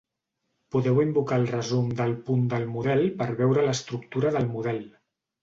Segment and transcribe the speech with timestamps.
[0.75, 4.83] Podeu invocar el resum del punt del model per veure l'estructura del model.